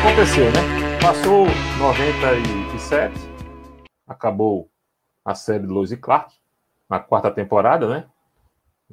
[0.00, 0.98] aconteceu, né?
[1.02, 1.44] Passou
[1.78, 3.14] 97,
[4.06, 4.70] acabou
[5.22, 6.34] a série Lois e Clark,
[6.88, 8.06] na quarta temporada, né?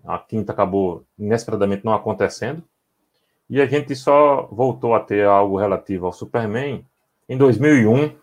[0.06, 2.62] A quinta acabou inesperadamente não acontecendo.
[3.50, 6.86] E a gente só voltou a ter algo relativo ao Superman
[7.30, 8.14] em 2001,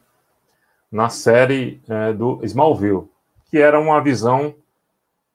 [0.92, 3.08] na série é, do Smallville,
[3.50, 4.54] que era uma visão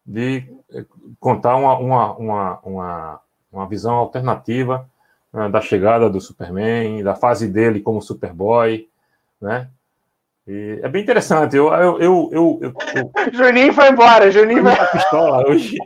[0.05, 0.85] de é,
[1.19, 3.21] contar uma, uma, uma, uma,
[3.51, 4.88] uma visão alternativa
[5.33, 8.87] né, da chegada do Superman, da fase dele como Superboy,
[9.41, 9.69] né?
[10.47, 11.55] E é bem interessante.
[11.55, 12.73] Eu, eu, eu, eu, eu
[13.31, 14.91] Juninho foi embora, Juninho vai.
[14.91, 15.77] pistola hoje.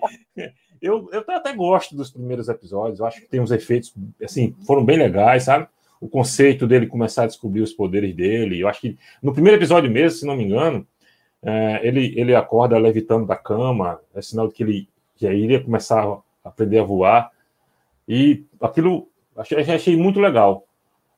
[0.82, 3.00] Eu, eu até gosto dos primeiros episódios.
[3.00, 3.94] Eu acho que tem uns efeitos,
[4.24, 5.68] assim, foram bem legais, sabe?
[6.00, 8.60] O conceito dele começar a descobrir os poderes dele.
[8.60, 10.88] Eu acho que no primeiro episódio mesmo, se não me engano,
[11.42, 16.06] é, ele, ele acorda levitando da cama, é sinal de que ele já iria começar
[16.06, 17.32] a aprender a voar.
[18.08, 20.66] E aquilo achei, achei muito legal.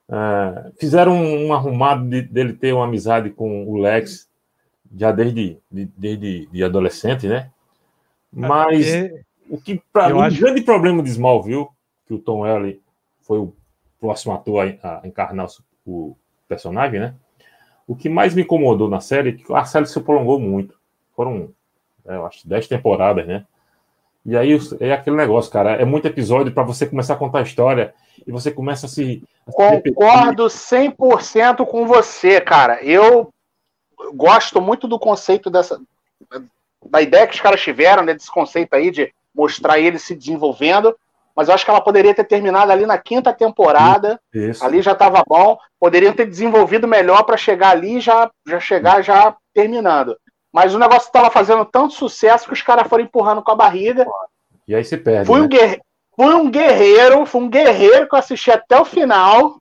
[0.07, 4.29] É, fizeram um, um arrumado de, dele ter uma amizade com o Lex
[4.95, 7.51] já desde, de, desde de adolescente, né?
[8.31, 10.37] Mas é, o que para mim, acho...
[10.37, 11.67] o grande problema de Smallville,
[12.05, 12.79] que o Tom Welling
[13.21, 13.53] foi o
[13.99, 15.47] próximo ator a, a encarnar
[15.85, 17.15] o, o, personagem, né?
[17.87, 20.75] O que mais me incomodou na série é que a série se prolongou muito.
[21.15, 21.51] Foram,
[22.05, 23.45] é, eu acho, 10 temporadas, né?
[24.25, 25.73] E aí é aquele negócio, cara.
[25.73, 27.93] É muito episódio para você começar a contar a história
[28.25, 29.23] e você começa a se.
[29.47, 32.83] A Concordo 100% com você, cara.
[32.83, 33.31] Eu
[34.15, 35.79] gosto muito do conceito dessa.
[36.89, 40.95] da ideia que os caras tiveram, né, desse conceito aí de mostrar ele se desenvolvendo.
[41.35, 44.19] Mas eu acho que ela poderia ter terminado ali na quinta temporada.
[44.33, 44.63] Isso.
[44.63, 45.57] Ali já estava bom.
[45.79, 50.17] Poderiam ter desenvolvido melhor para chegar ali e já, já chegar já terminando.
[50.55, 54.07] Mas o negócio estava fazendo tanto sucesso que os caras foram empurrando com a barriga.
[54.65, 55.27] E aí se perde.
[55.27, 55.45] Fui, né?
[55.45, 55.81] um guerreiro,
[56.15, 59.57] fui um guerreiro, fui um guerreiro que eu assisti até o final.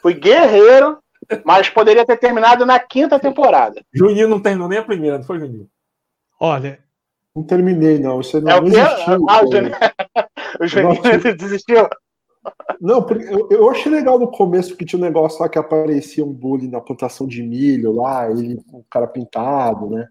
[0.00, 0.98] Fui guerreiro,
[1.44, 3.82] mas poderia ter terminado na quinta temporada.
[3.92, 5.68] Juninho não terminou nem a primeira, não foi, Juninho?
[6.38, 6.78] Olha.
[7.34, 8.18] Não terminei, não.
[8.18, 9.26] Você não, é o não existiu.
[9.28, 9.74] Ah, o Juninho,
[10.62, 11.88] o Juninho desistiu.
[12.80, 16.32] Não, eu, eu achei legal no começo que tinha um negócio lá que aparecia um
[16.32, 20.06] bullying na plantação de milho lá, ele, um cara pintado, né?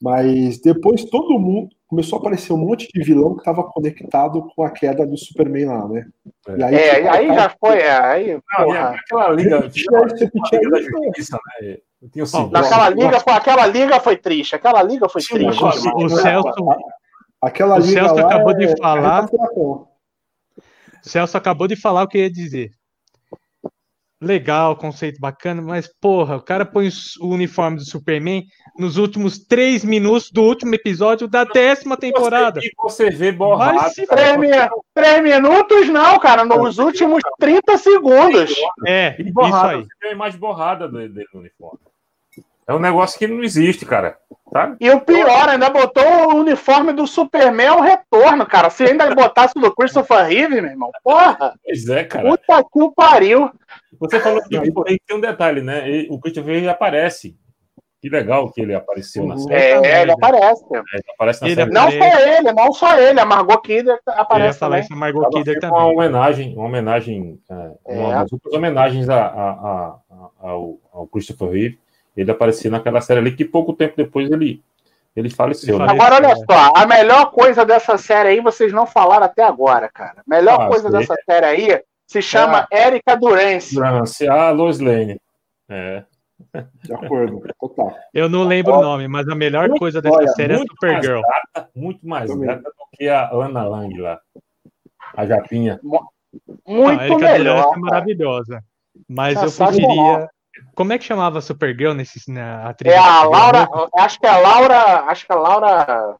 [0.00, 4.62] Mas depois todo mundo começou a aparecer um monte de vilão que estava conectado com
[4.62, 6.06] a queda do Superman lá, né?
[6.56, 8.90] E aí, é, aí já foi, é, aí, porra.
[8.90, 11.76] Aquela liga, tinha, liga da justiça, né?
[12.50, 15.62] Naquela liga, aquela liga foi triste, aquela liga foi triste.
[15.62, 16.50] O, o Celso,
[17.42, 19.24] aquela o liga Celso acabou é, de falar.
[19.24, 19.89] É
[21.02, 22.70] Celso acabou de falar o que ia dizer.
[24.22, 26.90] Legal, conceito bacana, mas porra, o cara põe
[27.20, 28.44] o uniforme do Superman
[28.78, 32.60] nos últimos três minutos do último episódio da décima temporada.
[32.62, 33.78] E você vê borrado.
[33.94, 38.54] Três, três minutos não, cara, nos últimos 30 segundos.
[38.86, 39.82] É, e borrado, isso aí.
[39.84, 41.80] Você tem a imagem borrada dele no uniforme.
[42.70, 44.16] É um negócio que não existe, cara.
[44.52, 44.76] Sabe?
[44.80, 48.70] E o pior, ainda botou o uniforme do Superman ao retorno, cara.
[48.70, 51.54] Se ainda botasse o do Christopher Reeve, meu irmão, porra.
[51.64, 52.28] Pois é, cara.
[52.28, 53.50] Puta que pariu.
[53.98, 54.60] Você falou que
[55.04, 56.06] tem um detalhe, né?
[56.10, 57.36] O Christopher Reeve aparece.
[58.00, 59.86] Que legal que ele apareceu na série.
[59.86, 60.64] É, ele aparece.
[60.72, 61.70] É, ele aparece na ele série.
[61.72, 63.20] Não só ele, não só ele.
[63.20, 64.86] A Margot Kidder aparece também.
[64.88, 65.76] A Margot Kidder também.
[65.76, 68.14] Uma homenagem, uma homenagem, é, uma é.
[68.14, 69.98] das últimas homenagens a, a, a,
[70.38, 71.89] ao, ao Christopher Reeve
[72.20, 74.62] ele aparecia naquela série ali que pouco tempo depois ele,
[75.16, 75.78] ele faleceu.
[75.78, 75.86] Né?
[75.88, 80.20] Agora, olha só, a melhor coisa dessa série aí vocês não falaram até agora, cara.
[80.20, 80.98] A melhor ah, coisa sei.
[80.98, 83.74] dessa série aí se chama é Érica Durance.
[83.74, 85.20] Durance, a Lois Lane.
[85.68, 86.04] É.
[86.82, 87.94] De acordo, total.
[88.12, 91.20] Eu não lembro o nome, mas a melhor muito, coisa dessa olha, série é Supergirl.
[91.54, 94.20] Mais muito mais gata do que a Ana Lang lá.
[95.16, 95.78] A Japinha.
[96.66, 97.72] Muito não, a melhor.
[97.74, 98.64] é maravilhosa.
[99.08, 100.28] Mas eu preferia.
[100.74, 102.92] Como é que chamava a Supergirl nesse, na atriz?
[102.92, 106.16] É a Laura, acho que é a Laura, acho que é a Laura.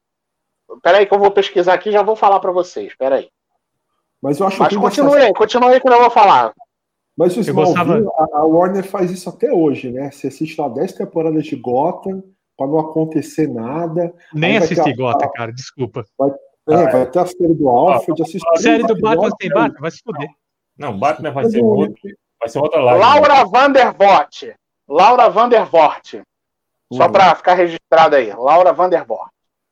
[0.83, 2.95] Peraí que eu vou pesquisar aqui, já vou falar para vocês.
[2.97, 3.29] Peraí.
[4.23, 5.27] Mas eu acho Mas continue dessa...
[5.27, 6.53] aí, continue aí que eu vou falar.
[7.17, 8.39] Mas o Smallville, gostava...
[8.39, 10.11] a, Warner faz isso até hoje, né?
[10.11, 12.23] Você assiste lá 10 temporadas de Gotham
[12.57, 14.13] para não acontecer nada.
[14.33, 14.97] Nem assisti a...
[14.97, 16.05] Gotham, cara, desculpa.
[16.17, 18.47] Vai, é, ah, vai ter a série do Alfred, assiste.
[18.49, 20.29] A série do Batman tem Batman, vai se fuder.
[20.79, 22.01] Não, Batman vai ser outro.
[22.41, 23.01] Vai ser outra live.
[23.01, 23.51] Laura né?
[23.53, 24.57] Vandervoort.
[24.89, 26.23] Laura Vandervoort.
[26.93, 28.33] Só para ficar registrado aí.
[28.33, 29.31] Laura Vandervoort.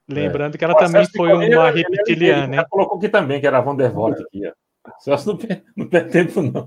[0.09, 0.59] Lembrando é.
[0.59, 2.65] que ela também foi uma reptiliana, hein?
[2.71, 4.53] colocou aqui também, que era a Vandervoort aqui, ó.
[4.99, 5.39] Só não,
[5.77, 6.67] não perde tempo, não.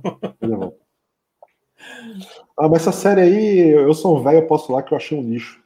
[2.58, 5.18] Ah, mas essa série aí, eu sou um velho, eu posso falar que eu achei
[5.18, 5.60] um lixo.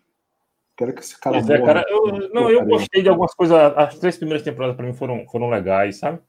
[0.77, 1.37] Quero que esse cara.
[1.37, 3.57] Pois é, cara, eu, não, eu gostei de algumas coisas.
[3.75, 6.19] As três primeiras temporadas para mim foram, foram legais, sabe?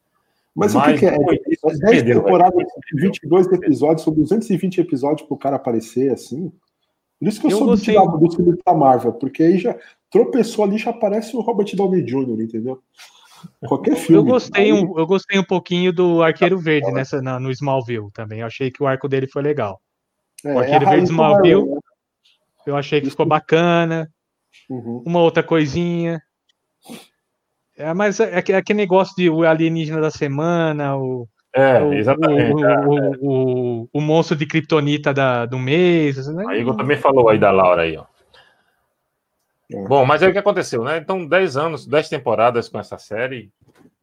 [0.57, 1.19] Mas, o que, que é?
[1.19, 2.65] 10 temporadas,
[2.95, 6.51] 22 episódios, são 220 episódios para o cara aparecer assim.
[7.21, 7.95] Por isso que eu, eu sou gostei...
[7.95, 9.79] do, filme da Marvel, porque aí já
[10.11, 12.83] tropeçou ali, já aparece o Robert Downey Jr., entendeu?
[13.69, 14.17] Qualquer filme.
[14.17, 18.41] Eu gostei, um, eu gostei um pouquinho do Arqueiro Verde nessa, na, no Smallville também.
[18.41, 19.79] Eu achei que o arco dele foi legal.
[20.43, 21.79] É, o Arqueiro é Verde Smallville, né?
[22.67, 24.11] eu achei que ficou bacana.
[24.71, 25.03] Uhum.
[25.05, 26.23] Uma outra coisinha.
[27.77, 32.53] É, mas é, é aquele negócio de o alienígena da semana, o, é, o, exatamente.
[32.55, 36.27] O, é, o, o, o, monstro de Kryptonita da, do mês.
[36.29, 36.45] Né?
[36.49, 38.05] A Igor também falou aí da Laura aí, ó.
[39.73, 39.89] É.
[39.89, 40.99] Bom, mas é o que aconteceu, né?
[40.99, 43.51] Então, 10 anos, 10 temporadas com essa série,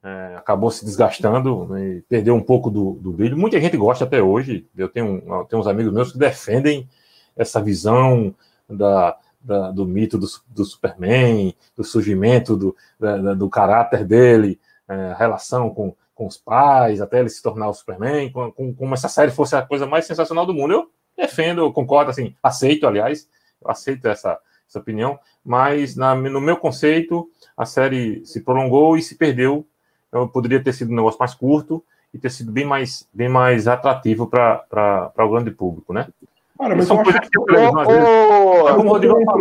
[0.04, 3.38] é, acabou se desgastando né, e perdeu um pouco do, do, brilho.
[3.38, 4.68] Muita gente gosta até hoje.
[4.75, 6.90] Eu tenho, eu tenho uns amigos meus que defendem
[7.38, 8.36] essa visão
[8.70, 15.13] da, da, do mito do, do, Superman, do surgimento do, da, do caráter dele, é,
[15.18, 19.10] relação com, com os pais, até ele se tornar o Superman, com, com, como essa
[19.10, 20.74] série fosse a coisa mais sensacional do mundo.
[20.74, 23.28] Eu defendo, eu concordo, assim, aceito, aliás,
[23.62, 29.01] eu aceito essa, essa opinião, mas na, no meu conceito, a série se prolongou e
[29.01, 29.68] se perdeu.
[30.12, 33.68] Eu poderia ter sido um negócio mais curto e ter sido bem mais, bem mais
[33.68, 36.07] atrativo para o grande público, né?
[36.69, 37.44] Mas são coisas que eu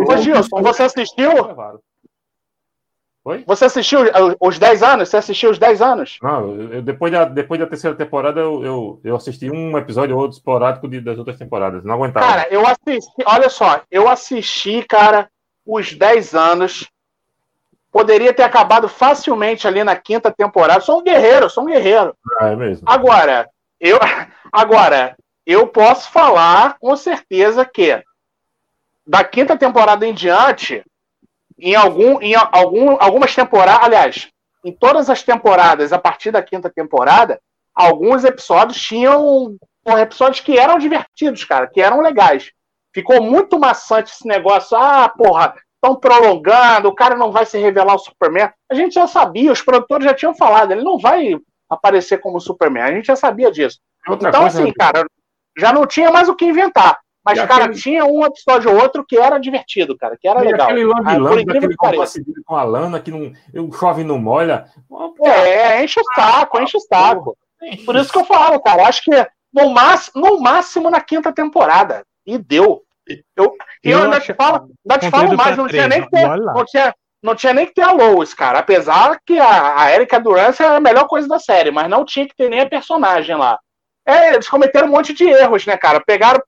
[0.08, 1.30] Ô, Gilson, você assistiu?
[3.24, 3.44] Oi?
[3.46, 4.00] Você assistiu
[4.40, 5.08] os 10 anos?
[5.08, 6.19] Você assistiu os 10 anos?
[6.20, 10.22] Não, eu, depois, da, depois da terceira temporada, eu, eu, eu assisti um episódio ou
[10.22, 11.84] outro esporádico de, das outras temporadas.
[11.84, 12.26] Não aguentava.
[12.26, 15.28] Cara, eu assisti, olha só, eu assisti, cara,
[15.64, 16.88] os 10 anos.
[17.92, 20.80] Poderia ter acabado facilmente ali na quinta temporada.
[20.80, 22.16] Sou um guerreiro, sou um guerreiro.
[22.40, 22.88] Ah, é mesmo.
[22.88, 23.48] Agora,
[23.78, 23.98] eu,
[24.50, 25.14] agora,
[25.46, 28.02] eu posso falar com certeza que
[29.06, 30.84] da quinta temporada em diante,
[31.58, 34.28] em, algum, em algum, algumas temporadas, aliás,
[34.64, 37.40] em todas as temporadas, a partir da quinta temporada,
[37.74, 39.56] alguns episódios tinham
[39.98, 42.52] episódios que eram divertidos, cara, que eram legais.
[42.94, 44.76] Ficou muito maçante esse negócio.
[44.76, 48.52] Ah, porra, estão prolongando, o cara não vai se revelar o Superman.
[48.70, 51.36] A gente já sabia, os produtores já tinham falado, ele não vai
[51.68, 52.82] aparecer como Superman.
[52.82, 53.78] A gente já sabia disso.
[54.06, 54.72] Outra então, assim, é...
[54.72, 55.06] cara,
[55.56, 56.99] já não tinha mais o que inventar.
[57.25, 57.81] Mas, e cara, aquele...
[57.81, 60.66] tinha um episódio ou outro que era divertido, cara, que era e legal.
[60.66, 64.66] Aquele lambi lambi, ah, aquele com, com a lana, que não, eu chove não molha.
[65.25, 67.37] É, enche o saco, enche o saco.
[67.84, 72.05] Por isso que eu falo, cara, acho que no máximo, no máximo na quinta temporada.
[72.26, 72.82] E deu.
[73.37, 76.26] Eu, eu, eu ainda te falo, ainda te falo mais, não tinha, nem que ter,
[76.26, 78.60] não, tinha, não tinha nem que ter a Lois, cara.
[78.60, 82.26] Apesar que a, a Erika Durance é a melhor coisa da série, mas não tinha
[82.26, 83.58] que ter nem a personagem lá.
[84.04, 86.00] É, eles cometeram um monte de erros, né, cara?
[86.00, 86.43] Pegaram,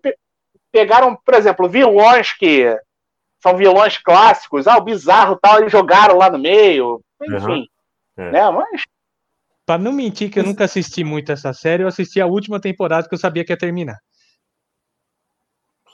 [0.73, 2.77] pegaram, por exemplo, vilões que
[3.43, 7.67] são vilões clássicos, ah, o bizarro tal, e jogaram lá no meio, enfim.
[8.17, 8.25] Uhum.
[8.25, 8.33] É.
[8.33, 8.83] Né, mas.
[9.67, 13.09] Pra não mentir que eu nunca assisti muito essa série, eu assisti a última temporada
[13.09, 13.99] que eu sabia que ia terminar.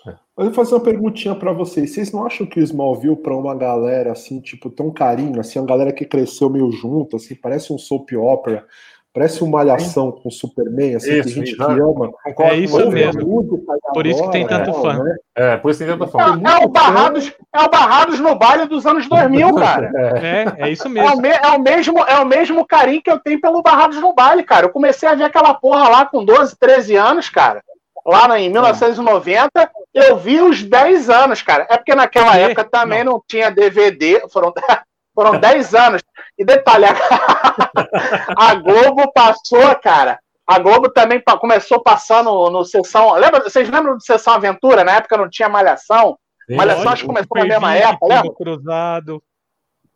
[0.06, 1.92] Eu vou fazer uma perguntinha para vocês.
[1.92, 5.66] Vocês não acham que o Smallville, para uma galera assim, tipo, tão carinho, assim, uma
[5.66, 8.66] galera que cresceu meio junto, assim, parece um soap opera,
[9.12, 12.12] Parece uma malhação com Superman, assim, isso, tem gente que ama.
[12.38, 13.66] É isso mesmo.
[13.92, 15.02] Por isso que tem tanto é, fã.
[15.02, 15.16] Né?
[15.34, 16.18] É, por isso que tem tanto fã.
[16.20, 19.90] É, é, o Barrados, é o Barrados no baile dos anos 2000, cara.
[20.16, 21.08] É, é isso mesmo.
[21.08, 21.98] É o, me, é, o mesmo.
[22.06, 24.66] é o mesmo carinho que eu tenho pelo Barrados no baile, cara.
[24.66, 27.62] Eu comecei a ver aquela porra lá com 12, 13 anos, cara.
[28.06, 31.66] Lá em 1990, eu vi os 10 anos, cara.
[31.68, 34.22] É porque naquela época também não, não tinha DVD.
[34.32, 34.52] Foram
[35.20, 36.02] foram 10 anos.
[36.38, 36.86] E detalhe,
[38.36, 40.18] a Globo passou, cara.
[40.46, 43.12] A Globo também começou passando no Sessão.
[43.12, 44.82] Lembra, vocês lembram de Sessão Aventura?
[44.82, 46.18] Na época não tinha Malhação.
[46.48, 48.34] Sim, Malhação acho que começou na mesma época, lembra?
[48.34, 49.22] Cruzado.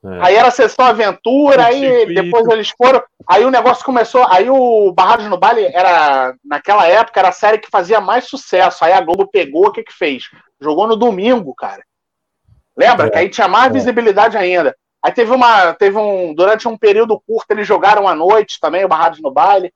[0.04, 0.19] É.
[0.21, 3.02] Aí era Sessão Aventura, aí depois eles foram.
[3.26, 4.25] Aí o negócio começou.
[4.28, 8.85] Aí o Barrados no Baile era, naquela época, era a série que fazia mais sucesso.
[8.85, 10.25] Aí a Globo pegou, o que que fez?
[10.61, 11.83] Jogou no domingo, cara.
[12.76, 13.07] Lembra?
[13.07, 13.11] É.
[13.11, 13.73] Que aí tinha mais é.
[13.73, 14.76] visibilidade ainda.
[15.05, 15.75] Aí teve uma.
[15.75, 16.33] Teve um.
[16.35, 19.71] Durante um período curto, eles jogaram à noite também, o Barrados no Baile.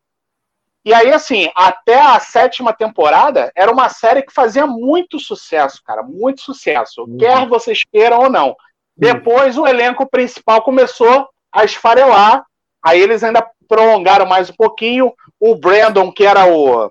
[0.83, 6.03] E aí, assim, até a sétima temporada, era uma série que fazia muito sucesso, cara.
[6.03, 7.03] Muito sucesso.
[7.03, 7.19] Uhum.
[7.19, 8.49] Quer vocês queiram ou não.
[8.49, 8.55] Uhum.
[8.97, 12.43] Depois o elenco principal começou a esfarelar.
[12.83, 15.13] Aí eles ainda prolongaram mais um pouquinho.
[15.39, 16.91] O Brandon, que era o.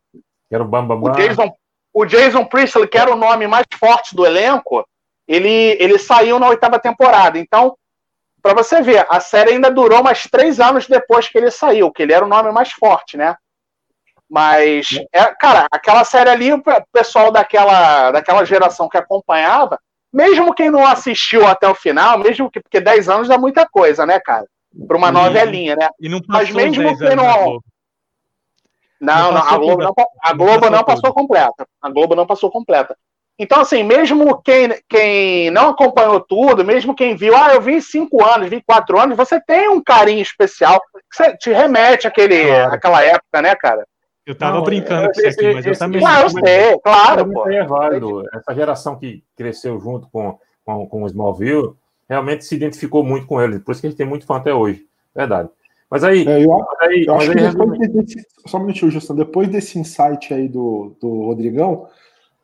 [0.52, 1.12] Era o Bam, Bam, Bam.
[1.12, 1.52] O Jason,
[1.92, 4.88] o Jason Priestley, que era o nome mais forte do elenco,
[5.28, 7.40] ele, ele saiu na oitava temporada.
[7.40, 7.76] Então,
[8.48, 12.02] para você ver, a série ainda durou mais três anos depois que ele saiu, que
[12.02, 13.36] ele era o nome mais forte, né?
[14.30, 16.64] Mas, é, cara, aquela série ali, o
[16.94, 19.78] pessoal daquela, daquela geração que acompanhava,
[20.14, 24.06] mesmo quem não assistiu até o final, mesmo que, porque 10 anos é muita coisa,
[24.06, 24.46] né, cara?
[24.88, 25.90] Para uma e, novelinha, né?
[26.00, 27.60] E não Mas mesmo quem não.
[29.00, 31.68] Não, não, a Globo, não, a Globo não passou completa.
[31.82, 32.98] A Globo não passou completa.
[33.40, 38.24] Então, assim, mesmo quem, quem não acompanhou tudo, mesmo quem viu, ah, eu vi cinco
[38.26, 40.82] anos, vi quatro anos, você tem um carinho especial
[41.16, 42.74] que te remete àquele, claro.
[42.74, 43.86] àquela época, né, cara?
[44.26, 46.02] Eu tava não, brincando com isso aqui, mas eu também.
[46.02, 47.32] Claro, eu sei, claro.
[47.32, 47.50] Pô.
[47.50, 48.24] É válido.
[48.34, 51.74] Essa geração que cresceu junto com, com, com o Smallville
[52.10, 53.60] realmente se identificou muito com ele.
[53.60, 54.86] Por isso que a gente tem muito fã até hoje.
[55.16, 55.50] Verdade.
[55.90, 56.28] Mas aí.
[56.28, 59.16] É, eu, aí, eu acho que depois desse, só um minutinho, Justin.
[59.16, 61.88] Depois desse insight aí do, do Rodrigão,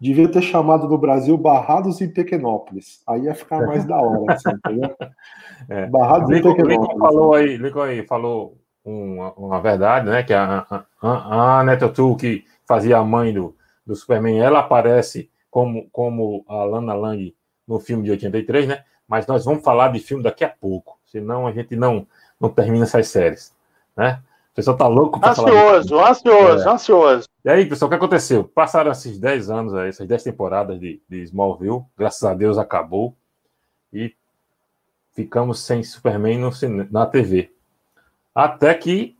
[0.03, 3.01] devia ter chamado no Brasil Barrados em Pequenópolis.
[3.07, 4.95] Aí ia ficar mais da hora, assim, entendeu?
[5.69, 5.85] É.
[5.85, 6.89] Barrados Lincoln, em Pequenópolis.
[6.89, 10.21] Lincoln falou aí, Lincoln aí falou uma, uma verdade, né?
[10.21, 13.55] Que a, a, a, a Neta Tu, que fazia a mãe do,
[13.87, 17.33] do Superman, ela aparece como, como a Lana Lang
[17.65, 18.83] no filme de 83, né?
[19.07, 22.05] Mas nós vamos falar de filme daqui a pouco, senão a gente não
[22.39, 23.55] não termina essas séries,
[23.95, 24.21] né?
[24.53, 26.71] O pessoal tá louco para Ansioso, ansioso, é.
[26.71, 27.27] ansioso.
[27.43, 28.43] E aí, pessoal, o que aconteceu?
[28.43, 33.15] Passaram esses 10 anos, essas 10 temporadas de, de Smallville, graças a Deus acabou,
[33.91, 34.15] e
[35.11, 36.51] ficamos sem Superman no,
[36.91, 37.51] na TV.
[38.33, 39.17] Até que,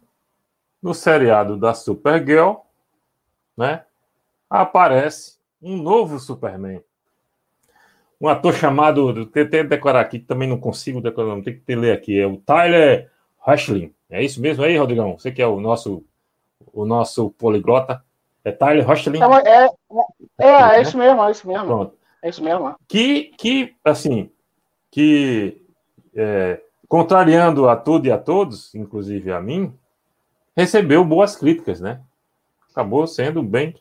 [0.80, 2.58] no seriado da Supergirl,
[3.58, 3.86] né,
[4.48, 6.80] aparece um novo Superman.
[8.22, 12.20] Um ator chamado, tentei decorar aqui, também não consigo decorar, não tem que ler aqui,
[12.20, 13.12] é o Tyler
[13.46, 13.94] Hoechlin.
[14.10, 15.18] É isso mesmo aí, Rodrigão?
[15.18, 16.04] Você que é o nosso,
[16.72, 18.04] o nosso poliglota.
[18.46, 19.20] É Tyler Hoechlin?
[19.22, 19.70] É, é,
[20.40, 21.66] é, é, isso mesmo, é isso mesmo.
[21.66, 21.98] Pronto.
[22.22, 22.76] É isso mesmo.
[22.88, 24.30] Que, que assim,
[24.92, 25.62] que
[26.16, 29.74] é, contrariando a tudo e a todos, inclusive a mim,
[30.56, 32.02] recebeu boas críticas, né?
[32.72, 33.76] Acabou sendo bem.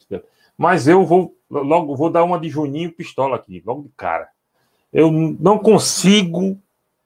[0.57, 4.28] Mas eu vou logo vou dar uma de Juninho Pistola aqui, logo de cara.
[4.92, 6.59] Eu não consigo,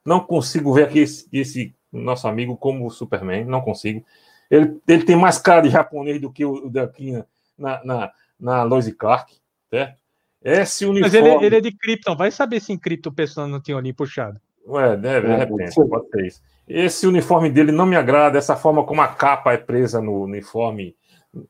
[0.05, 4.05] não consigo ver aqui esse, esse nosso amigo como o Superman, não consigo.
[4.51, 7.23] Ele, ele tem mais cara de japonês do que o, daqui
[7.59, 9.35] na, na, na Lois Clark,
[9.71, 9.97] certo?
[10.43, 11.01] Esse uniforme...
[11.03, 13.75] Mas ele, ele é de Krypton, vai saber se em Krypton o pessoal não tem
[13.75, 14.41] o olhinho puxado.
[14.69, 16.43] Ué, deve, de é, repente, pode ser isso.
[16.67, 20.97] Esse uniforme dele não me agrada, essa forma como a capa é presa no uniforme,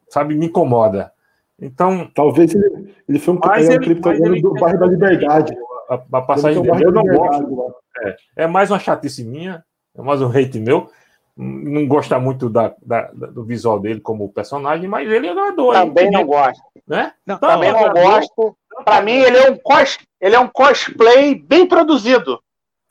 [0.08, 1.10] sabe, me incomoda.
[1.58, 2.10] Então.
[2.14, 5.56] Talvez ele, ele foi um, mas ele, um do bairro da Liberdade.
[5.88, 7.74] A, a passagem dele, eu não gosto.
[8.04, 9.64] É, é, mais uma chatice minha,
[9.96, 10.90] é mais um hate meu.
[11.36, 15.74] Não gosta muito da, da, do visual dele como personagem, mas ele é jogador.
[15.74, 16.62] Também não gosto.
[16.86, 17.12] Né?
[17.26, 18.56] Não, então, também não gosto.
[18.84, 22.40] Para mim, ele é, um cos, ele é um cosplay bem produzido.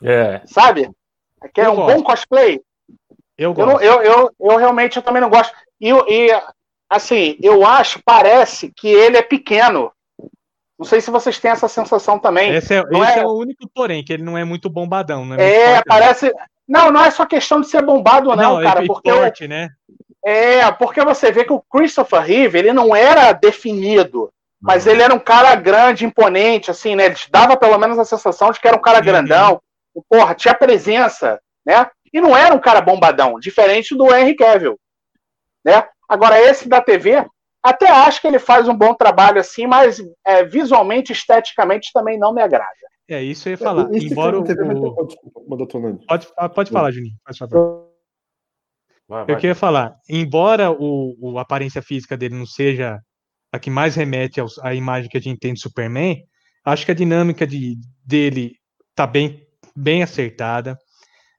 [0.03, 0.41] É.
[0.45, 0.91] Sabe?
[1.53, 1.95] Que é eu um gosto.
[1.95, 2.61] bom cosplay.
[3.37, 3.81] Eu, gosto.
[3.81, 5.53] Eu, eu, eu, eu, realmente eu também não gosto.
[5.81, 6.41] E, e
[6.89, 9.91] assim, eu acho, parece que ele é pequeno.
[10.77, 12.53] Não sei se vocês têm essa sensação também.
[12.53, 13.19] Esse é, esse é...
[13.19, 15.37] é o único porém, que ele não é muito bombadão, né?
[15.39, 16.31] É, parece.
[16.67, 18.85] Não, não é só questão de ser bombado, não, não cara.
[18.85, 19.69] porque forte, né?
[20.25, 25.13] É, porque você vê que o Christopher Reeve, ele não era definido, mas ele era
[25.13, 27.05] um cara grande, imponente, assim, né?
[27.05, 29.61] Ele dava pelo menos a sensação de que era um cara grandão.
[30.09, 31.87] Porra, tinha presença, né?
[32.11, 34.79] E não era um cara bombadão, diferente do Henry Cavill,
[35.63, 35.87] né?
[36.09, 37.23] Agora, esse da TV,
[37.61, 42.33] até acho que ele faz um bom trabalho assim, mas é, visualmente, esteticamente, também não
[42.33, 42.69] me agrada.
[43.07, 43.93] É, isso eu ia falar.
[43.93, 44.43] É, Embora o...
[46.07, 47.15] Pode, pode falar, Juninho.
[47.23, 47.85] Pode falar.
[49.07, 49.35] Vai, vai.
[49.35, 52.99] Eu queria falar, embora o, o, a aparência física dele não seja
[53.51, 56.23] a que mais remete aos, à imagem que a gente tem de Superman,
[56.63, 58.55] acho que a dinâmica de, dele
[58.95, 59.45] tá bem,
[59.75, 60.77] bem acertada.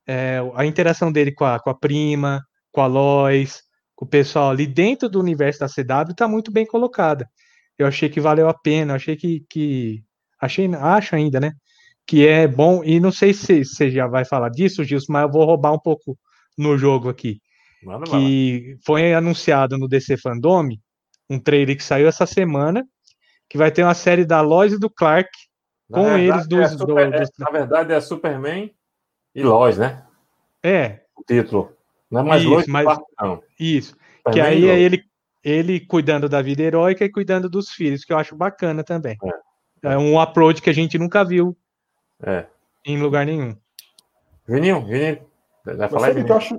[0.06, 3.62] É, a interação dele com a, com a prima, com a Lois,
[3.96, 7.28] com o pessoal ali dentro do universo da CW está muito bem colocada.
[7.76, 10.04] Eu achei que valeu a pena, eu achei que, que
[10.40, 11.52] achei, acho ainda, né?
[12.06, 15.30] Que é bom, e não sei se você já vai falar disso, Gilson, mas eu
[15.30, 16.16] vou roubar um pouco
[16.56, 17.40] no jogo aqui.
[17.82, 20.68] Mano, que foi anunciado no DC Fandom,
[21.28, 22.84] um trailer que saiu essa semana,
[23.48, 25.30] que vai ter uma série da Lois e do Clark
[25.90, 27.28] com verdade, eles dos, é super, do, dos...
[27.28, 28.74] É, na verdade é Superman
[29.34, 30.04] e Lois, né?
[30.62, 31.00] É.
[31.16, 31.72] O título.
[32.10, 32.98] Não é mais isso, Lois mas...
[33.20, 33.42] não.
[33.58, 33.96] Isso.
[34.32, 35.04] que aí é ele,
[35.44, 39.16] ele cuidando da vida heróica e cuidando dos filhos, que eu acho bacana também.
[39.22, 39.30] É,
[39.82, 41.56] é um approach que a gente nunca viu
[42.22, 42.46] é.
[42.84, 43.56] em lugar nenhum.
[44.48, 45.18] Juninho, Juninho,
[45.64, 46.58] vai falar aí, eu acho,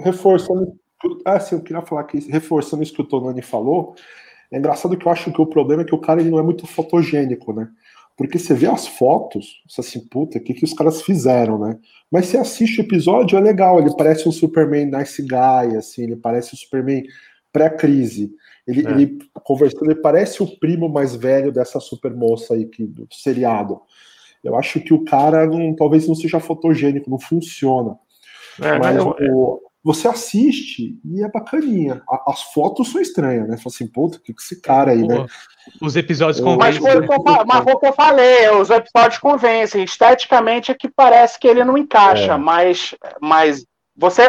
[0.00, 0.78] reforçando,
[1.24, 3.94] ah, sim, eu queria falar que reforçando isso que o Tonani falou,
[4.50, 6.42] é engraçado que eu acho que o problema é que o cara ele não é
[6.42, 7.68] muito fotogênico, né?
[8.16, 11.78] Porque você vê as fotos, você assim, puta, o que, que os caras fizeram, né?
[12.10, 16.16] Mas você assiste o episódio, é legal, ele parece um Superman nice guy, assim, ele
[16.16, 17.04] parece um Superman
[17.52, 18.32] pré-crise.
[18.66, 18.90] Ele, é.
[18.90, 23.80] ele, conversando, ele parece o primo mais velho dessa super moça aí que, do seriado.
[24.42, 27.98] Eu acho que o cara não, talvez não seja fotogênico, não funciona.
[28.60, 32.02] É, mas, o, você assiste e é bacaninha.
[32.26, 33.58] As fotos são estranhas, né?
[33.58, 35.26] Fala assim, puta, o que, que esse cara aí, né?
[35.80, 36.80] Os episódios convencem.
[36.80, 39.84] Mas foi, foi, mas foi o que eu falei, os episódios convencem.
[39.84, 42.36] Esteticamente é que parece que ele não encaixa, é.
[42.38, 44.22] mas, mas você,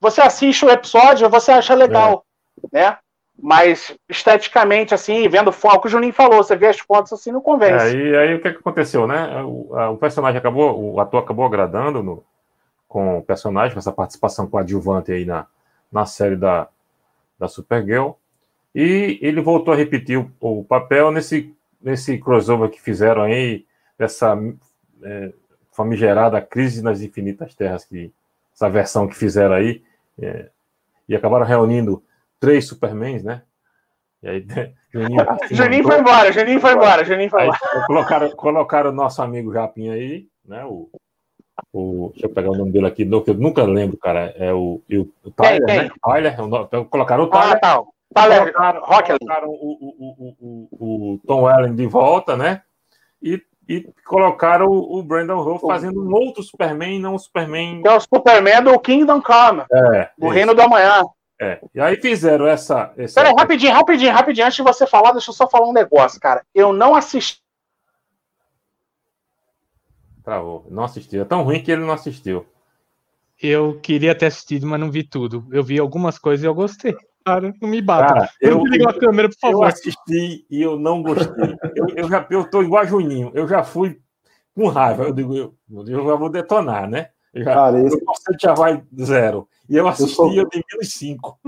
[0.00, 2.24] você assiste o episódio, você acha legal,
[2.72, 2.80] é.
[2.80, 2.98] né?
[3.40, 7.96] Mas esteticamente, assim, vendo foto, o Juninho falou, você vê as fotos assim, não convence.
[7.96, 9.42] É, e aí o que, que aconteceu, né?
[9.42, 12.24] O, a, o personagem acabou, o ator acabou agradando no,
[12.86, 15.46] com o personagem, com essa participação coadjuvante aí na,
[15.90, 16.68] na série da,
[17.38, 18.12] da Supergirl.
[18.74, 23.66] E ele voltou a repetir o, o papel nesse, nesse crossover que fizeram aí,
[23.98, 24.38] dessa
[25.02, 25.32] é,
[25.72, 28.12] famigerada Crise nas Infinitas Terras, que,
[28.54, 29.82] essa versão que fizeram aí,
[30.20, 30.48] é,
[31.08, 32.02] e acabaram reunindo
[32.42, 33.42] três Supermans, né?
[34.20, 34.46] E aí,
[34.92, 37.58] Juninho, Juninho foi embora, Juninho foi embora, Juninho foi embora.
[37.86, 40.64] Colocaram, colocaram o nosso amigo Japinha aí, né?
[40.64, 40.90] O,
[41.72, 44.34] o, deixa eu pegar o nome dele aqui, que eu nunca lembro, cara.
[44.36, 45.84] É o, o, o Tyler, quem, quem?
[45.84, 45.90] né?
[46.02, 47.52] Tyler, é colocaram o Tyler.
[47.52, 47.82] Ah, tá.
[48.12, 52.62] Tyler colocaram, colocaram o, o, o, o, Tom Allen de volta, né?
[53.22, 57.82] E, e colocaram o, Brandon Rolfe fazendo um outro Superman, não o Superman.
[57.82, 59.64] Que é o Superman do Kingdom Come.
[59.72, 60.10] É.
[60.18, 60.34] Do isso.
[60.34, 61.04] Reino do Amanhã.
[61.42, 61.60] É.
[61.74, 62.92] E aí fizeram essa.
[62.96, 63.20] essa...
[63.20, 64.46] Peraí, rapidinho, rapidinho, rapidinho.
[64.46, 66.44] Antes de você falar, deixa eu só falar um negócio, cara.
[66.54, 67.42] Eu não assisti
[70.22, 70.66] Travou.
[70.70, 71.22] Não assistiu.
[71.22, 72.46] É tão ruim que ele não assistiu.
[73.40, 75.44] Eu queria ter assistido, mas não vi tudo.
[75.50, 76.94] Eu vi algumas coisas e eu gostei.
[77.24, 78.14] Cara, não me bata.
[78.14, 79.64] Cara, eu, eu, a câmera, por favor.
[79.64, 81.56] Eu assisti e eu não gostei.
[81.74, 83.32] eu, eu já eu tô igual a Juninho.
[83.34, 84.00] Eu já fui
[84.54, 85.04] com raiva.
[85.04, 87.10] Eu digo, eu, eu já vou detonar, né?
[87.34, 87.98] Eu já, Cara, esse...
[88.40, 89.48] já vai zero.
[89.68, 90.32] E eu assisti, eu, só...
[90.34, 91.38] eu dei menos cinco.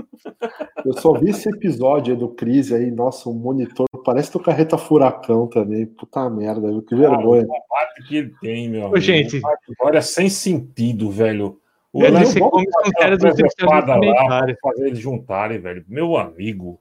[0.83, 4.77] Eu só vi esse episódio aí do Crise aí, nossa, o monitor parece do Carreta
[4.77, 5.85] Furacão também.
[5.85, 6.81] Puta merda, viu?
[6.81, 7.43] que vergonha.
[7.43, 8.99] Ah, o combate que ele tem, meu amigo.
[8.99, 9.39] Gente,
[9.79, 11.59] olha, sem sentido, velho.
[11.93, 13.27] O velho, você come com caras do
[14.61, 15.85] fazer eles juntarem, velho.
[15.87, 16.79] Meu amigo.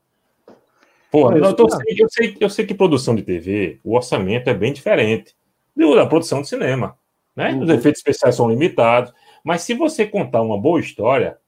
[1.11, 4.73] Pô, eu, tô, eu, sei, eu sei que produção de TV, o orçamento é bem
[4.73, 5.37] diferente
[5.77, 6.97] da produção de cinema.
[7.35, 7.53] Né?
[7.53, 7.63] Uhum.
[7.63, 9.13] Os efeitos especiais são limitados.
[9.43, 11.39] Mas se você contar uma boa história,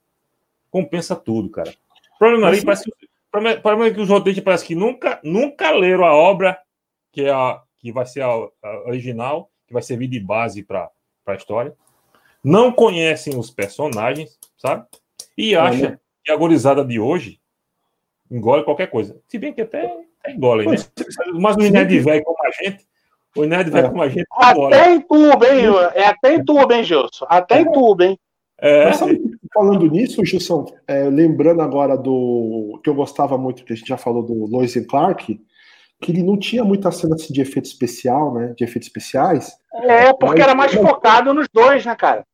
[0.71, 1.75] compensa tudo, cara.
[2.15, 5.71] O problema ali parece que, o problema é que os roteiristas parece que nunca, nunca
[5.71, 6.59] leram a obra
[7.13, 10.91] que, é a, que vai ser a, a original, que vai servir de base para
[11.27, 11.75] a história.
[12.43, 14.87] Não conhecem os personagens, sabe?
[15.37, 17.41] E acha que a gorizada de hoje
[18.31, 19.21] engole qualquer coisa.
[19.29, 19.87] Se bem que até,
[20.21, 20.77] até engole, né?
[21.35, 22.87] Mas o nerd velho como a gente,
[23.37, 23.91] o nerd velho é.
[23.91, 24.27] como a gente.
[24.33, 25.65] Até em tubo, hein?
[25.95, 27.27] É até em tubo, hein, Gilson?
[27.29, 28.19] Até em tubo, hein?
[28.59, 28.87] É.
[28.87, 29.21] Mas sabe,
[29.53, 33.99] falando nisso, Gilson, é, lembrando agora do que eu gostava muito, que a gente já
[33.99, 35.39] falou do Lois e Clark,
[36.01, 38.55] que ele não tinha muita cena assim, de efeito especial, né?
[38.57, 39.53] De efeitos especiais.
[39.75, 42.25] É, porque mas, era mais focado nos dois, né, cara?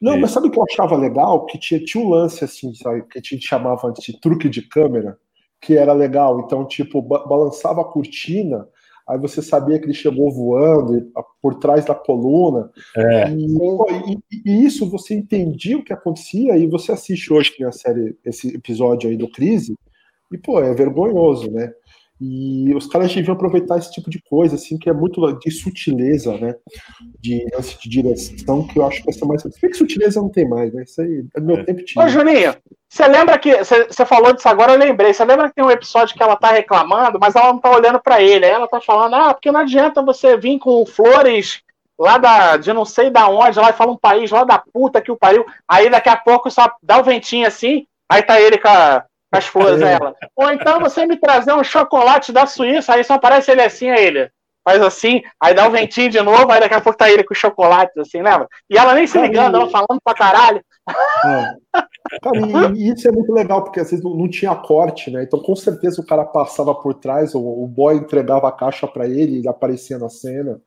[0.00, 1.46] Não, mas sabe o que eu achava legal?
[1.46, 4.62] Que tinha, tinha um lance assim, sabe, que a gente chamava antes de truque de
[4.62, 5.16] câmera,
[5.60, 6.40] que era legal.
[6.40, 8.66] Então, tipo, ba balançava a cortina
[9.12, 12.70] aí você sabia que ele chegou voando por trás da coluna.
[12.96, 13.30] É.
[13.30, 13.46] E,
[14.06, 18.16] e, e, isso você entendia o que acontecia e você assiste hoje que a série
[18.24, 19.76] esse episódio aí do Crise
[20.32, 21.72] e pô é vergonhoso, né?
[22.24, 26.38] E os caras deviam aproveitar esse tipo de coisa, assim, que é muito de sutileza,
[26.38, 26.54] né?
[27.18, 29.42] De lance de direção, que eu acho que vai ser mais.
[29.42, 30.84] Se bem que sutileza não tem mais, né?
[30.84, 31.64] Isso aí é meu é.
[31.64, 32.04] tempo tinha.
[32.04, 32.54] Ô, Juninho,
[32.88, 33.52] você lembra que.
[33.64, 35.12] Você falou disso agora, eu lembrei.
[35.12, 38.00] Você lembra que tem um episódio que ela tá reclamando, mas ela não tá olhando
[38.00, 38.44] para ele.
[38.44, 41.60] Aí ela tá falando, ah, porque não adianta você vir com flores
[41.98, 45.02] lá da, de não sei da onde, lá e fala um país lá da puta
[45.02, 45.44] que o pariu.
[45.66, 49.04] Aí daqui a pouco só dá o um ventinho assim, aí tá ele com a
[49.32, 50.14] a ela.
[50.36, 53.98] Ou então você me trazer um chocolate da Suíça, aí só aparece ele assim a
[53.98, 54.30] ele.
[54.64, 57.34] Faz assim, aí dá um ventinho de novo, aí daqui a pouco tá ele com
[57.34, 58.46] chocolate, assim, lembra?
[58.70, 60.62] E ela nem se ligando, ela falando pra caralho.
[61.24, 61.54] É.
[62.22, 65.24] Cara, e, e, isso é muito legal, porque às vezes não, não, tinha corte, né?
[65.24, 69.06] Então com certeza o cara passava por trás, o, o boy entregava a caixa para
[69.06, 70.60] ele, ele aparecia na cena.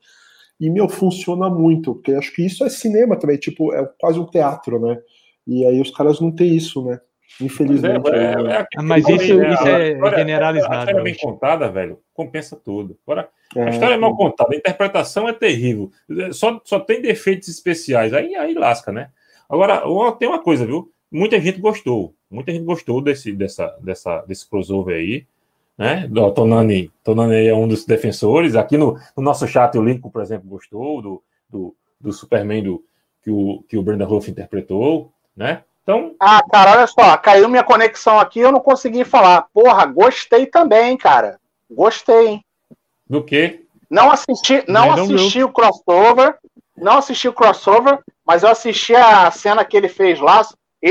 [0.60, 4.26] E, meu, funciona muito, porque acho que isso é cinema também, tipo, é quase um
[4.26, 4.98] teatro, né?
[5.46, 7.00] E aí os caras não têm isso, né?
[7.42, 8.10] Infelizmente.
[8.10, 9.54] É, é, é, é mas isso, né?
[9.54, 10.74] isso é generalizado.
[10.74, 12.98] A história bem contada, velho, compensa tudo.
[13.06, 15.92] Agora, a história é mal contada, a interpretação é terrível.
[16.32, 18.14] Só, só tem defeitos especiais.
[18.14, 19.10] Aí, aí lasca, né?
[19.50, 19.84] Agora,
[20.14, 20.92] tem uma coisa, viu?
[21.12, 22.14] Muita gente gostou.
[22.30, 25.26] Muita gente gostou desse, dessa, dessa, desse crossover aí.
[25.78, 26.10] Né?
[26.10, 28.56] O Tonani, Tonani é um dos defensores.
[28.56, 32.84] Aqui no, no nosso chat, o Lincoln, por exemplo, gostou do, do, do Superman do,
[33.22, 35.12] que, o, que o Brandon Rolf interpretou.
[35.36, 35.64] Né?
[35.86, 36.16] Então.
[36.20, 39.46] Ah, cara, olha só, caiu minha conexão aqui eu não consegui falar.
[39.54, 41.40] Porra, gostei também, cara.
[41.70, 42.46] Gostei, hein?
[43.08, 43.62] Do quê?
[43.88, 46.36] Não assisti, não assisti o crossover,
[46.76, 50.42] não assisti o crossover, mas eu assisti a cena que ele fez lá.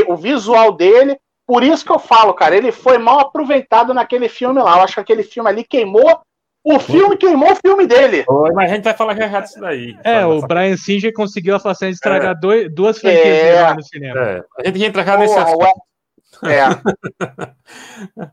[0.06, 1.18] o visual dele.
[1.44, 4.76] Por isso que eu falo, cara, ele foi mal aproveitado naquele filme lá.
[4.76, 6.20] Eu acho que aquele filme ali queimou.
[6.64, 8.24] O filme queimou o filme dele.
[8.26, 9.94] Oi, mas a gente vai falar já já disso daí.
[10.02, 12.40] É, o Brian Singer conseguiu a façanha de estragar é.
[12.40, 13.74] dois, duas franquias é.
[13.74, 14.20] no cinema.
[14.20, 14.44] É.
[14.58, 15.66] A gente ia entrar já nesse assunto.
[16.42, 16.64] É.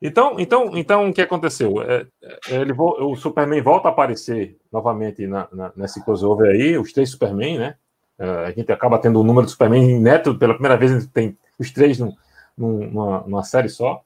[0.00, 1.82] então, então, então, o que aconteceu?
[1.82, 2.06] É,
[2.48, 7.10] é ele, o Superman volta a aparecer novamente na, na, nesse crossover aí, os três
[7.10, 7.74] Superman, né?
[8.16, 11.10] É, a gente acaba tendo o número de Superman neto, pela primeira vez a gente
[11.10, 12.14] tem os três num,
[12.56, 14.04] numa, numa série só.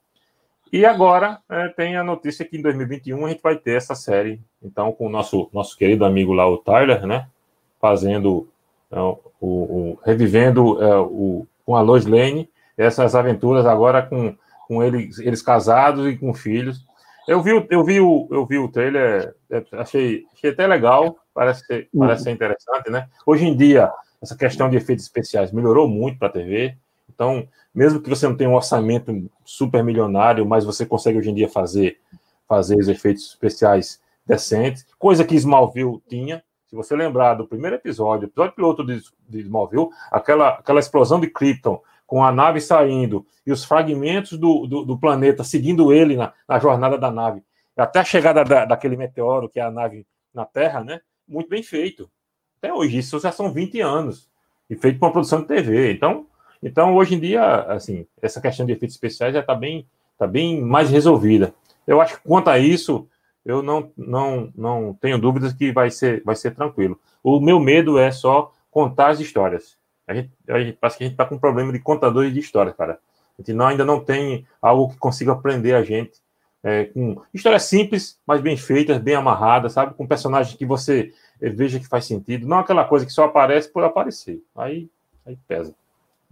[0.74, 4.40] E agora é, tem a notícia que em 2021 a gente vai ter essa série,
[4.60, 7.28] então, com o nosso, nosso querido amigo lá, o Tyler, né?
[7.80, 8.48] Fazendo
[8.90, 14.82] é, o, o, revivendo é, o, com a Lois Lane essas aventuras agora com, com
[14.82, 16.84] eles, eles casados e com filhos.
[17.28, 21.64] Eu vi, eu vi, o, eu vi o trailer, é, achei, achei até legal, parece
[21.66, 22.00] ser, uhum.
[22.00, 23.08] parece ser interessante, né?
[23.24, 26.76] Hoje em dia, essa questão de efeitos especiais melhorou muito para a TV,
[27.12, 31.34] então, mesmo que você não tenha um orçamento super milionário, mas você consegue hoje em
[31.34, 31.98] dia fazer,
[32.48, 36.42] fazer os efeitos especiais decentes, coisa que Smallville tinha.
[36.66, 41.28] Se você lembrar do primeiro episódio, episódio piloto de, de Smallville, aquela, aquela explosão de
[41.28, 46.32] Krypton com a nave saindo e os fragmentos do, do, do planeta seguindo ele na,
[46.48, 47.42] na, jornada da nave,
[47.76, 51.00] até a chegada da, daquele meteoro, que é a nave na Terra, né?
[51.26, 52.10] Muito bem feito.
[52.58, 54.28] Até hoje, isso já são 20 anos.
[54.68, 55.92] E feito com uma produção de TV.
[55.92, 56.26] Então,
[56.64, 59.86] então, hoje em dia, assim, essa questão de efeitos especiais já está bem,
[60.18, 61.54] tá bem mais resolvida.
[61.86, 63.06] Eu acho que quanto a isso,
[63.44, 66.98] eu não, não, não tenho dúvidas que vai ser, vai ser tranquilo.
[67.22, 69.76] O meu medo é só contar as histórias.
[70.06, 72.40] A gente, a gente parece que a gente está com um problema de contadores de
[72.40, 72.98] histórias, cara.
[73.38, 76.24] A gente não, ainda não tem algo que consiga prender a gente
[76.64, 79.92] é, com histórias simples, mas bem feitas, bem amarradas, sabe?
[79.92, 82.48] Com personagens que você veja que faz sentido.
[82.48, 84.42] Não aquela coisa que só aparece por aparecer.
[84.56, 84.88] Aí,
[85.26, 85.74] aí pesa.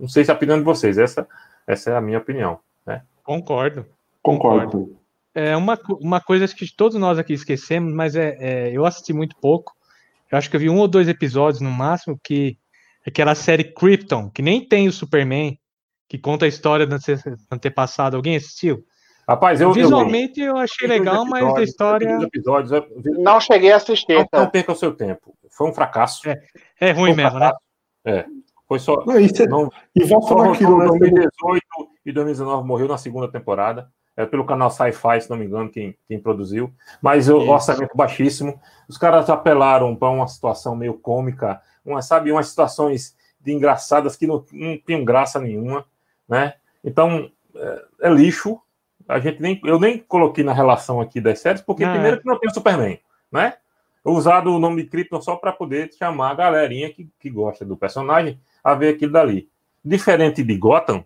[0.02, 1.28] Não sei se é a opinião de vocês, essa,
[1.64, 2.58] essa é a minha opinião.
[2.84, 3.02] Né?
[3.22, 3.86] Concordo.
[4.20, 4.98] Concordo.
[5.32, 9.36] É uma, uma coisa que todos nós aqui esquecemos, mas é, é, eu assisti muito
[9.36, 9.72] pouco.
[10.28, 12.58] Eu acho que eu vi um ou dois episódios no máximo, que
[13.06, 15.56] é aquela série Krypton, que nem tem o Superman,
[16.08, 16.96] que conta a história do
[17.48, 18.16] antepassado.
[18.16, 18.84] Alguém assistiu?
[19.28, 22.10] Rapaz, eu visualmente eu, eu achei legal, mas a história.
[22.22, 22.72] Episódios,
[23.20, 24.28] não cheguei a assistir.
[24.32, 25.32] Não, não perca o seu tempo.
[25.48, 26.28] Foi um fracasso.
[26.28, 26.42] É,
[26.80, 27.46] é ruim um mesmo, né?
[27.46, 27.60] fracasso.
[28.04, 28.18] né?
[28.18, 28.26] É.
[28.72, 29.04] Foi só.
[29.04, 29.46] Não, isso é...
[29.46, 30.86] não, e volta só naquilo, né?
[30.86, 31.62] 2018
[32.06, 33.92] e 2019 morreu na segunda temporada.
[34.16, 36.72] É pelo canal Sci-Fi, se não me engano, quem, quem produziu.
[37.02, 38.58] Mas o orçamento baixíssimo.
[38.88, 44.26] Os caras apelaram para uma situação meio cômica, uma, sabe, umas situações de engraçadas que
[44.26, 45.84] não, não tinham graça nenhuma,
[46.26, 46.54] né?
[46.82, 48.58] Então, é, é, lixo.
[49.06, 52.26] A gente nem, eu nem coloquei na relação aqui das séries, porque ah, primeiro que
[52.26, 52.98] não tem o Superman,
[53.30, 53.54] né?
[54.02, 57.76] Usado o nome de Krypton só para poder chamar a galerinha que, que gosta do
[57.76, 59.48] personagem a ver aquilo dali.
[59.84, 61.04] Diferente de Gotham,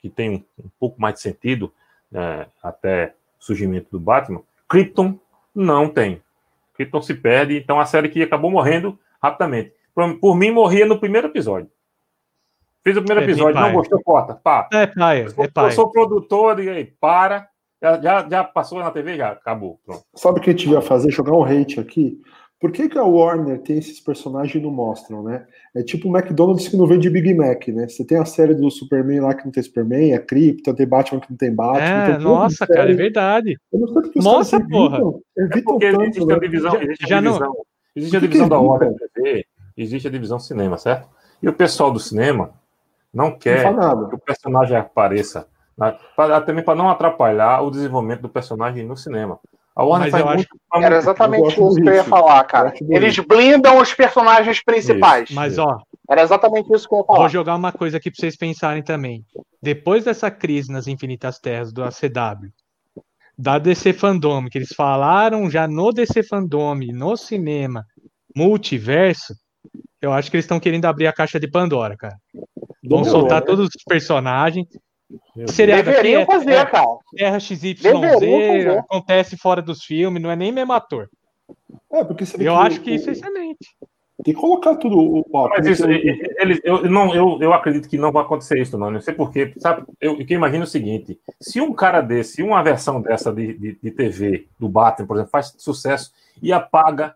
[0.00, 1.72] que tem um, um pouco mais de sentido,
[2.10, 5.18] né, até o surgimento do Batman, Krypton
[5.54, 6.22] não tem.
[6.74, 9.72] Krypton se perde, então a série que acabou morrendo rapidamente.
[9.94, 11.70] Por, por mim, morria no primeiro episódio.
[12.84, 14.34] Fez o primeiro é episódio, não gostou, corta.
[14.34, 14.68] Pá.
[14.72, 15.66] É pai, é pai.
[15.66, 17.48] Eu sou produtor, e aí, para.
[17.82, 19.80] Já, já, já, passou na TV, já acabou.
[19.84, 20.04] Pronto.
[20.14, 21.10] Sabe o que a gente ia fazer?
[21.10, 22.20] Jogar um hate aqui.
[22.60, 25.46] Por que, que a Warner tem esses personagens e não mostram, né?
[25.74, 27.86] É tipo o McDonald's que não vende Big Mac, né?
[27.86, 31.20] Você tem a série do Superman lá que não tem Superman, é Krypton, tem Batman
[31.20, 31.84] que não tem Batman.
[31.84, 33.58] É, então, nossa, cara, é verdade.
[33.72, 34.98] Eu não sei porque Mostra, porra.
[35.36, 36.40] Evitam, é existe tanto, a né?
[36.40, 37.56] divisão, já, existe já a divisão, não...
[37.94, 41.08] existe a divisão da Warner TV, existe a divisão cinema, certo?
[41.42, 42.52] E o pessoal do cinema
[43.12, 45.96] não quer não que o personagem apareça, né?
[46.16, 49.38] pra, também para não atrapalhar o desenvolvimento do personagem no cinema.
[49.78, 50.84] A Warner faz muito, acho...
[50.84, 52.74] Era exatamente isso que eu ia falar, cara.
[52.90, 55.30] Eles blindam os personagens principais.
[55.30, 55.78] Isso, Mas, ó.
[56.10, 57.20] Era exatamente isso que eu ia falar.
[57.20, 59.24] Vou jogar uma coisa aqui pra vocês pensarem também.
[59.62, 62.50] Depois dessa crise nas Infinitas Terras do ACW,
[63.38, 67.84] da DC Fandom, que eles falaram já no DC Fandom, no cinema,
[68.34, 69.32] multiverso,
[70.02, 72.16] eu acho que eles estão querendo abrir a caixa de Pandora, cara.
[72.82, 74.66] Vão soltar todos os personagens.
[75.46, 76.86] Seria Deveriam fazer, é, cara.
[77.16, 77.82] Terra XYZ,
[78.78, 81.08] acontece fora dos filmes, não é nem mesmo ator.
[81.92, 83.76] É, porque Eu que acho que isso é excelente.
[84.24, 85.50] Tem que colocar tudo o papo.
[85.50, 88.90] Mas isso, ele, eu, não, eu, eu acredito que não vai acontecer isso, não.
[88.90, 89.54] Não sei porquê.
[89.58, 93.78] Sabe, eu, eu imagino o seguinte: se um cara desse, uma versão dessa de, de,
[93.80, 97.14] de TV, do Batman, por exemplo, faz sucesso e apaga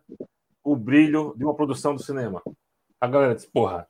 [0.63, 2.41] o brilho de uma produção do cinema.
[3.01, 3.89] A galera diz, porra,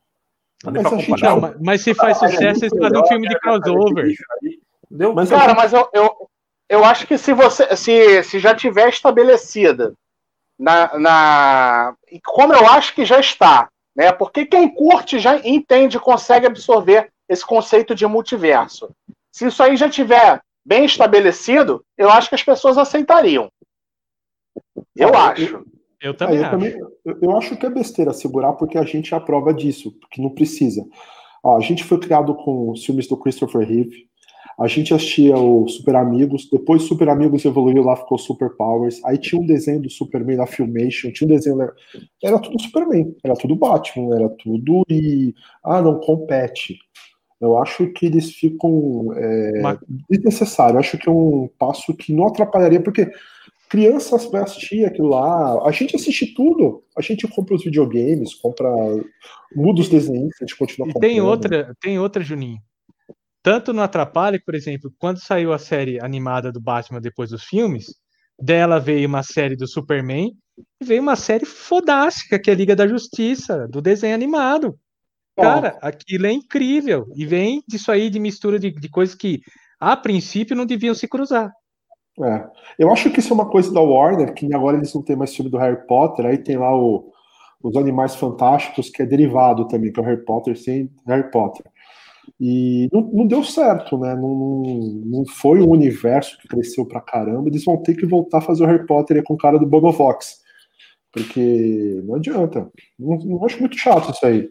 [0.65, 4.15] não, mas, se faz sucesso, eles fazem um filme de crossover.
[4.91, 6.29] Deu, mas, cara, mas eu, eu,
[6.69, 9.95] eu acho que se você se, se já tiver estabelecida
[10.59, 11.95] na, na.
[12.25, 14.13] Como eu acho que já está, né?
[14.13, 18.91] Porque quem curte já entende, consegue absorver esse conceito de multiverso.
[19.33, 23.51] Se isso aí já tiver bem estabelecido, eu acho que as pessoas aceitariam.
[24.95, 25.65] Eu acho.
[26.03, 26.51] Eu também, eu, acho.
[26.51, 29.93] também eu, eu acho que é besteira segurar, porque a gente é a prova disso,
[30.01, 30.85] porque não precisa.
[31.43, 34.07] Ó, a gente foi criado com os filmes do Christopher Reeve,
[34.59, 39.17] a gente assistia o Super Amigos, depois Super Amigos evoluiu lá, ficou Super Powers, aí
[39.19, 41.59] tinha um desenho do Superman na Filmation, tinha um desenho.
[42.23, 45.35] Era tudo Superman, era tudo Batman, era tudo e.
[45.65, 46.79] Ah, não compete.
[47.41, 50.77] Eu acho que eles ficam é, Mas- desnecessário.
[50.77, 53.11] Eu acho que é um passo que não atrapalharia, porque
[53.73, 55.67] crianças vai assistir aquilo lá.
[55.67, 56.85] A gente assiste tudo.
[56.95, 58.69] A gente compra os videogames, compra.
[59.57, 61.11] Muda os desenhos, a gente continua E comprando.
[61.11, 62.59] tem outra, tem outra, Juninho.
[63.43, 67.87] Tanto no Atrapalha, por exemplo, quando saiu a série animada do Batman depois dos filmes,
[68.39, 70.33] dela veio uma série do Superman
[70.81, 74.79] e veio uma série fodástica, que é a Liga da Justiça, do desenho animado.
[75.35, 77.07] Cara, aquilo é incrível.
[77.17, 79.41] E vem disso aí de mistura de, de coisas que,
[79.81, 81.51] a princípio, não deviam se cruzar.
[82.21, 82.47] É.
[82.79, 85.35] Eu acho que isso é uma coisa da Warner, que agora eles não têm mais
[85.35, 87.11] filme do Harry Potter, aí tem lá o,
[87.63, 91.65] os Animais Fantásticos, que é derivado também, que é o Harry Potter sem Harry Potter.
[92.41, 94.15] E não, não deu certo, né?
[94.15, 94.63] Não,
[95.05, 97.49] não, foi um universo que cresceu pra caramba.
[97.49, 99.91] Eles vão ter que voltar a fazer o Harry Potter com o cara do Boba
[99.91, 100.41] Vox.
[101.13, 102.71] Porque não adianta.
[102.99, 104.51] Não, não acho muito chato isso aí.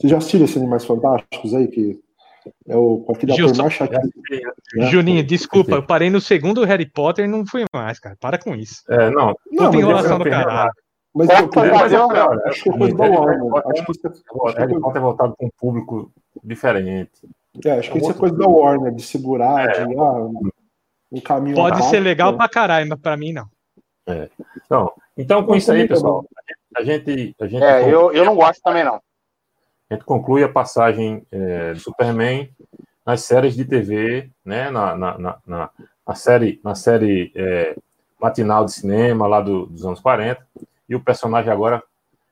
[0.00, 1.68] Você já assistiu esses Animais Fantásticos aí?
[1.68, 1.98] Que
[2.66, 3.92] é o Gilson, mais chato.
[3.92, 4.90] né?
[4.90, 8.16] Juninho, desculpa, eu parei no segundo Harry Potter e não fui mais, cara.
[8.20, 8.82] Para com isso.
[8.88, 10.72] É, não, Não, Puta mas enrolação eu do caralho.
[11.14, 13.62] Mas É, eu, foi fazer uma- acho que é coisa da Harry Warner.
[13.66, 16.12] Acho que é- é Harry Potter é voltado para um público
[16.44, 17.10] diferente.
[17.64, 20.28] é, acho que isso é coisa da Warner, de segurar, de ah,
[21.10, 21.56] um caminho.
[21.56, 23.46] Pode ser legal pra caralho, mas pra mim não.
[24.64, 26.24] Então, então com isso aí, também pessoal,
[26.76, 29.00] a gente, a gente, É, eu, eu não gosto também, não.
[29.90, 32.50] A gente conclui a passagem é, do Superman
[33.06, 35.70] nas séries de TV, né, na, na, na, na-
[36.14, 37.76] série, na série é,
[38.20, 40.46] matinal de cinema lá do- dos anos 40,
[40.88, 41.82] e o personagem agora,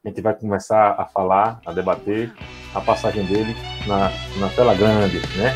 [0.04, 2.32] a gente vai começar a falar, a debater
[2.74, 3.54] a passagem dele
[3.86, 5.52] na, na tela grande, né?